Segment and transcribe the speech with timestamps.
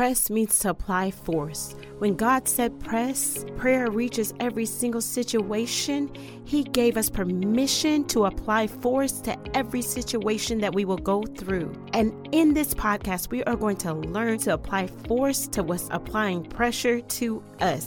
[0.00, 1.74] Press means to apply force.
[1.98, 6.10] When God said press, prayer reaches every single situation.
[6.46, 11.74] He gave us permission to apply force to every situation that we will go through.
[11.92, 16.44] And in this podcast, we are going to learn to apply force to what's applying
[16.44, 17.86] pressure to us.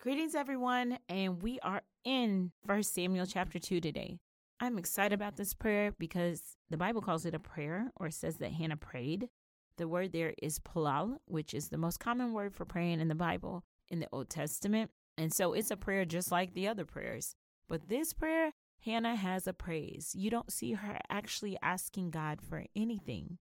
[0.00, 4.18] Greetings, everyone, and we are in First Samuel chapter 2 today.
[4.62, 8.52] I'm excited about this prayer because the Bible calls it a prayer or says that
[8.52, 9.30] Hannah prayed.
[9.78, 13.14] The word there is palal, which is the most common word for praying in the
[13.14, 14.90] Bible in the Old Testament.
[15.16, 17.34] And so it's a prayer just like the other prayers.
[17.68, 18.52] But this prayer,
[18.84, 20.12] Hannah has a praise.
[20.14, 23.38] You don't see her actually asking God for anything.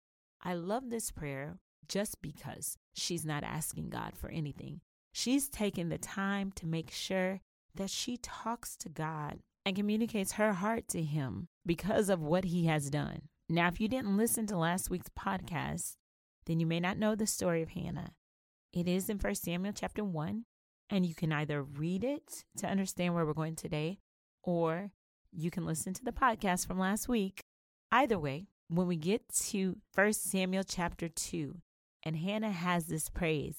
[0.41, 4.81] I love this prayer just because she's not asking God for anything.
[5.11, 7.41] She's taking the time to make sure
[7.75, 12.65] that she talks to God and communicates her heart to him because of what he
[12.65, 13.23] has done.
[13.49, 15.95] Now, if you didn't listen to last week's podcast,
[16.45, 18.13] then you may not know the story of Hannah.
[18.73, 20.45] It is in 1 Samuel chapter 1,
[20.89, 23.99] and you can either read it to understand where we're going today,
[24.43, 24.91] or
[25.31, 27.43] you can listen to the podcast from last week.
[27.91, 31.55] Either way, when we get to 1 Samuel chapter 2,
[32.03, 33.57] and Hannah has this praise,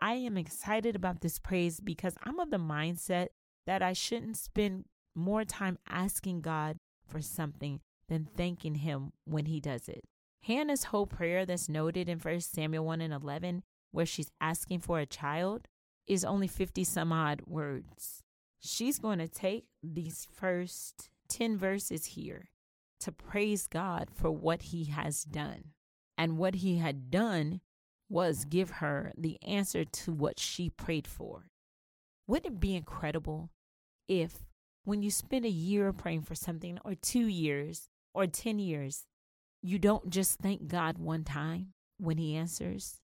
[0.00, 3.28] I am excited about this praise because I'm of the mindset
[3.66, 9.60] that I shouldn't spend more time asking God for something than thanking Him when He
[9.60, 10.04] does it.
[10.42, 14.98] Hannah's whole prayer that's noted in 1 Samuel 1 and 11, where she's asking for
[14.98, 15.68] a child,
[16.06, 18.22] is only 50 some odd words.
[18.60, 22.50] She's going to take these first 10 verses here
[23.00, 25.72] to praise God for what He has done.
[26.18, 27.60] And what He had done
[28.08, 31.46] was give her the answer to what she prayed for.
[32.26, 33.50] Wouldn't it be incredible
[34.06, 34.40] if
[34.84, 39.06] when you spend a year praying for something, or two years, or 10 years,
[39.62, 43.00] you don't just thank God one time when He answers.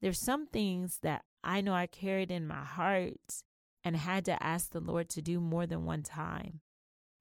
[0.00, 3.42] There's some things that I know I carried in my heart
[3.84, 6.60] and had to ask the Lord to do more than one time.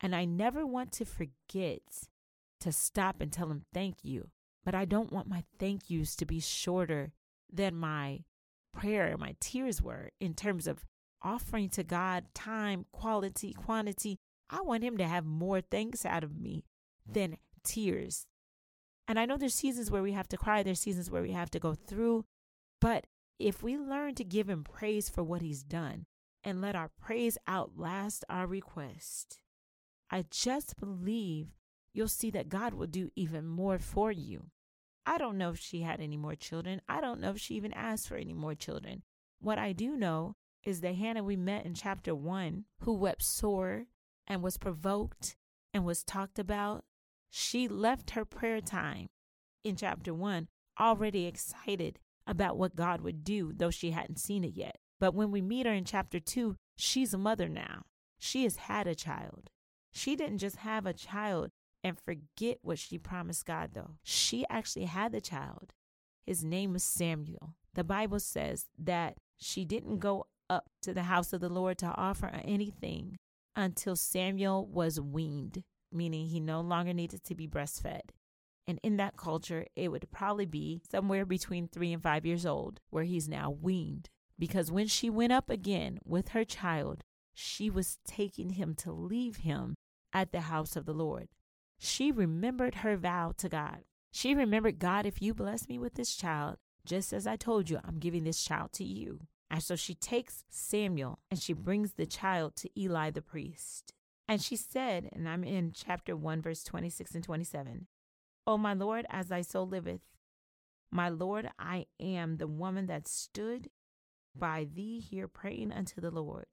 [0.02, 1.82] And I never want to forget
[2.60, 4.30] to stop and tell Him thank you.
[4.66, 7.14] But I don't want my thank yous to be shorter
[7.54, 8.24] than my
[8.74, 10.86] prayer, my tears were in terms of
[11.26, 14.20] offering to God time, quality, quantity.
[14.50, 16.64] I want Him to have more thanks out of me
[17.12, 18.28] than tears.
[19.08, 21.50] And I know there's seasons where we have to cry, there's seasons where we have
[21.52, 22.26] to go through.
[22.80, 23.08] But
[23.40, 26.06] if we learn to give Him praise for what He's done
[26.44, 29.40] and let our praise outlast our request,
[30.12, 31.48] I just believe
[31.94, 34.52] you'll see that God will do even more for you.
[35.08, 36.82] I don't know if she had any more children.
[36.88, 39.04] I don't know if she even asked for any more children.
[39.40, 43.86] What I do know is the Hannah we met in chapter one, who wept sore
[44.28, 45.36] and was provoked
[45.74, 46.84] and was talked about.
[47.30, 49.08] She left her prayer time
[49.64, 50.48] in chapter one
[50.80, 54.78] already excited about what God would do, though she hadn't seen it yet.
[55.00, 57.84] But when we meet her in chapter two, she's a mother now.
[58.18, 59.50] She has had a child.
[59.92, 61.52] She didn't just have a child
[61.84, 63.92] and forget what she promised God, though.
[64.04, 65.74] She actually had the child.
[66.26, 67.54] His name was Samuel.
[67.76, 71.94] The Bible says that she didn't go up to the house of the Lord to
[71.96, 73.18] offer anything
[73.56, 78.12] until Samuel was weaned, meaning he no longer needed to be breastfed.
[78.68, 82.80] And in that culture, it would probably be somewhere between three and five years old,
[82.90, 84.10] where he's now weaned.
[84.38, 89.38] Because when she went up again with her child, she was taking him to leave
[89.38, 89.76] him
[90.12, 91.28] at the house of the Lord.
[91.78, 93.84] She remembered her vow to God.
[94.12, 97.80] She remembered, God, if you bless me with this child, just as I told you,
[97.84, 99.22] I'm giving this child to you.
[99.50, 103.94] And so she takes Samuel and she brings the child to Eli the priest.
[104.28, 107.88] And she said, and I'm in chapter 1, verse 26 and 27
[108.48, 110.02] O my Lord, as thy soul liveth,
[110.92, 113.70] my Lord, I am the woman that stood
[114.36, 116.46] by thee here praying unto the Lord.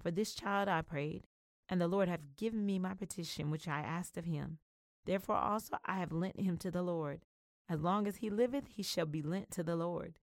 [0.00, 1.26] For this child I prayed,
[1.68, 4.58] and the Lord hath given me my petition which I asked of him.
[5.04, 7.22] Therefore also I have lent him to the Lord.
[7.68, 10.18] As long as he liveth, he shall be lent to the Lord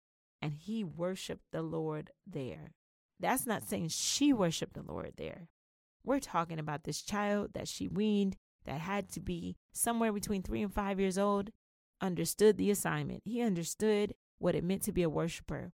[0.44, 2.74] and he worshiped the Lord there.
[3.18, 5.48] That's not saying she worshiped the Lord there.
[6.04, 8.36] We're talking about this child that she weaned
[8.66, 11.50] that had to be somewhere between three and five years old,
[11.98, 13.22] understood the assignment.
[13.24, 15.72] He understood what it meant to be a worshiper.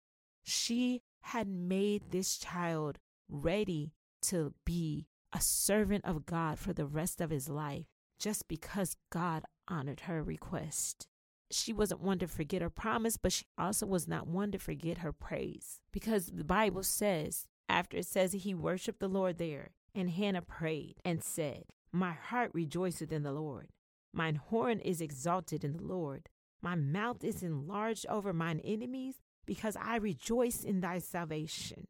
[0.43, 7.21] She had made this child ready to be a servant of God for the rest
[7.21, 7.85] of his life
[8.19, 11.07] just because God honored her request
[11.51, 14.99] she wasn't one to forget her promise, but she also was not one to forget
[14.99, 15.81] her praise.
[15.93, 20.97] Because the Bible says, after it says he worshiped the Lord there, and Hannah prayed
[21.05, 23.69] and said, My heart rejoiceth in the Lord.
[24.13, 26.29] Mine horn is exalted in the Lord.
[26.63, 31.87] My mouth is enlarged over mine enemies, because I rejoice in thy salvation.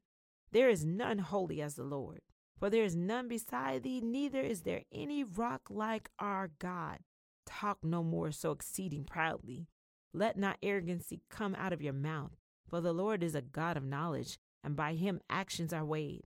[0.52, 2.20] There is none holy as the Lord,
[2.58, 6.98] for there is none beside thee, neither is there any rock like our God.
[7.46, 9.69] Talk no more so exceeding proudly.
[10.12, 12.37] Let not arrogancy come out of your mouth,
[12.69, 16.25] for the Lord is a God of knowledge, and by him actions are weighed.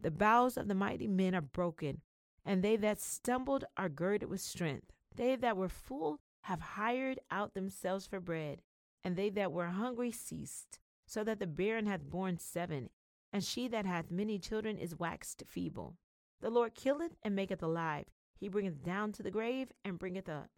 [0.00, 2.00] The bows of the mighty men are broken,
[2.44, 4.92] and they that stumbled are girded with strength.
[5.14, 8.62] They that were full have hired out themselves for bread,
[9.04, 12.90] and they that were hungry ceased, so that the barren hath borne seven,
[13.32, 15.96] and she that hath many children is waxed feeble.
[16.40, 18.06] The Lord killeth and maketh alive.
[18.38, 20.50] He bringeth down to the grave and bringeth up.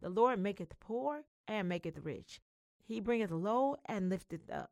[0.00, 2.40] The Lord maketh poor and maketh rich.
[2.82, 4.70] He bringeth low and lifteth up.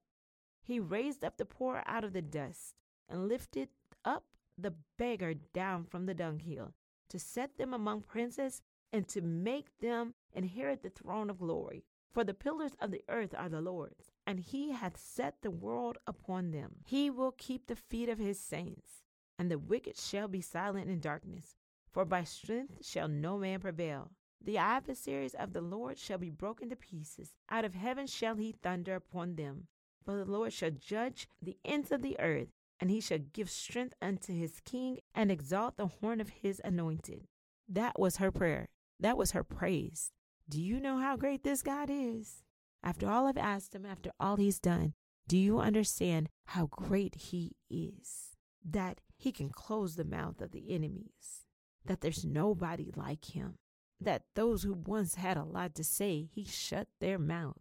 [0.62, 2.74] He raised up the poor out of the dust,
[3.08, 3.68] and lifted
[4.04, 4.24] up
[4.58, 6.74] the beggar down from the dunghill,
[7.08, 8.60] to set them among princes,
[8.92, 11.84] and to make them inherit the throne of glory.
[12.12, 15.98] For the pillars of the earth are the Lord's, and he hath set the world
[16.06, 16.76] upon them.
[16.84, 19.04] He will keep the feet of his saints,
[19.38, 21.54] and the wicked shall be silent in darkness.
[21.98, 24.12] For by strength shall no man prevail.
[24.40, 27.32] The adversaries of the Lord shall be broken to pieces.
[27.50, 29.66] Out of heaven shall he thunder upon them.
[30.04, 33.94] For the Lord shall judge the ends of the earth, and he shall give strength
[34.00, 37.26] unto his king and exalt the horn of his anointed.
[37.68, 38.68] That was her prayer.
[39.00, 40.12] That was her praise.
[40.48, 42.44] Do you know how great this God is?
[42.80, 44.94] After all I've asked him, after all he's done,
[45.26, 48.36] do you understand how great he is?
[48.64, 51.47] That he can close the mouth of the enemies,
[51.84, 53.54] that there's nobody like him,
[54.00, 57.60] that those who once had a lot to say, he shut their mouth,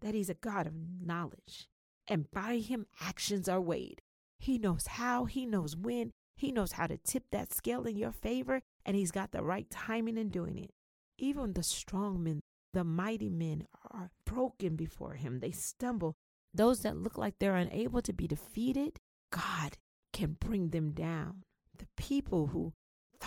[0.00, 0.74] that he's a God of
[1.04, 1.68] knowledge,
[2.08, 4.02] and by him actions are weighed.
[4.38, 8.12] He knows how, he knows when, he knows how to tip that scale in your
[8.12, 10.70] favor, and he's got the right timing in doing it.
[11.18, 12.40] Even the strong men,
[12.74, 15.40] the mighty men, are broken before him.
[15.40, 16.14] They stumble.
[16.52, 18.98] Those that look like they're unable to be defeated,
[19.32, 19.78] God
[20.12, 21.42] can bring them down.
[21.78, 22.74] The people who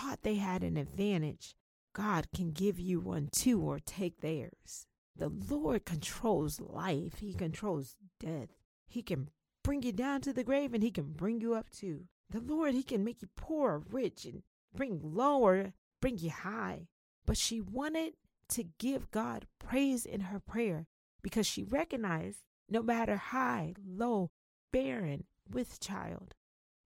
[0.00, 1.54] thought they had an advantage,
[1.92, 4.86] God can give you one too or take theirs.
[5.16, 8.48] The Lord controls life, He controls death.
[8.88, 9.28] He can
[9.62, 12.04] bring you down to the grave and He can bring you up too.
[12.30, 14.42] The Lord, He can make you poor or rich and
[14.74, 16.86] bring low or bring you high.
[17.26, 18.14] But she wanted
[18.50, 20.86] to give God praise in her prayer
[21.22, 22.38] because she recognized
[22.70, 24.30] no matter high, low,
[24.72, 26.34] barren, with child,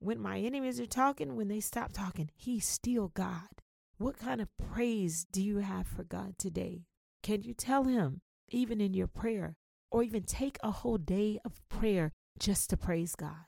[0.04, 3.62] when my enemies are talking, when they stop talking, He's still God.
[3.96, 6.82] What kind of praise do you have for God today?
[7.22, 8.20] Can you tell Him,
[8.50, 9.56] even in your prayer,
[9.90, 13.46] or even take a whole day of prayer just to praise God?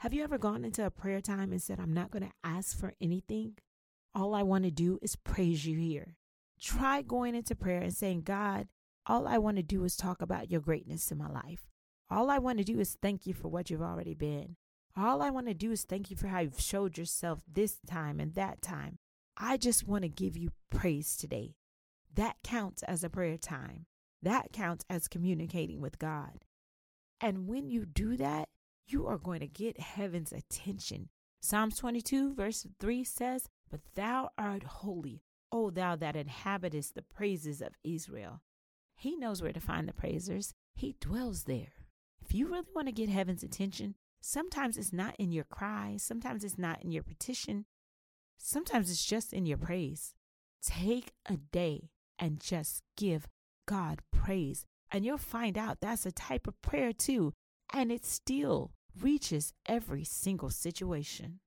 [0.00, 2.78] Have you ever gone into a prayer time and said, I'm not going to ask
[2.78, 3.54] for anything?
[4.14, 6.16] All I want to do is praise you here.
[6.60, 8.68] Try going into prayer and saying, God,
[9.06, 11.70] all I want to do is talk about your greatness in my life.
[12.10, 14.56] All I want to do is thank you for what you've already been.
[14.96, 18.20] All I want to do is thank you for how you've showed yourself this time
[18.20, 18.98] and that time.
[19.36, 21.56] I just want to give you praise today.
[22.14, 23.86] That counts as a prayer time.
[24.22, 26.44] That counts as communicating with God.
[27.20, 28.48] And when you do that,
[28.86, 31.08] you are going to get heaven's attention.
[31.40, 37.60] Psalms 22, verse 3 says, But thou art holy, O thou that inhabitest the praises
[37.60, 38.42] of Israel.
[38.96, 41.72] He knows where to find the praisers, He dwells there.
[42.24, 46.44] If you really want to get heaven's attention, sometimes it's not in your cry, sometimes
[46.44, 47.66] it's not in your petition,
[48.38, 50.14] sometimes it's just in your praise.
[50.62, 53.28] Take a day and just give
[53.66, 57.34] God praise, and you'll find out that's a type of prayer too,
[57.72, 61.40] and it still reaches every single situation.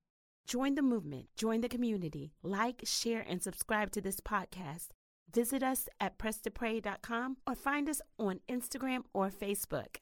[0.46, 4.88] Join the movement, join the community, like, share, and subscribe to this podcast.
[5.34, 9.96] Visit us at presstopray.com or find us on Instagram or Facebook.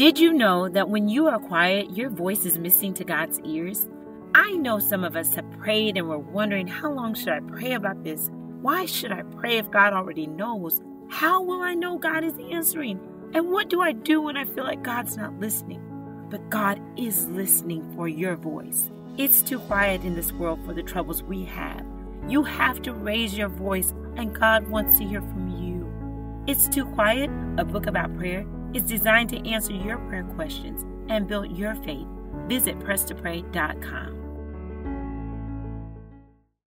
[0.00, 3.86] Did you know that when you are quiet, your voice is missing to God's ears?
[4.34, 7.74] I know some of us have prayed and we're wondering how long should I pray
[7.74, 8.30] about this?
[8.62, 10.80] Why should I pray if God already knows?
[11.10, 12.98] How will I know God is answering?
[13.34, 15.82] And what do I do when I feel like God's not listening?
[16.30, 18.90] But God is listening for your voice.
[19.18, 21.84] It's too quiet in this world for the troubles we have.
[22.26, 25.92] You have to raise your voice, and God wants to hear from you.
[26.46, 27.28] It's Too Quiet,
[27.58, 32.06] a book about prayer, is designed to answer your prayer questions and build your faith.
[32.48, 34.19] Visit presstopray.com.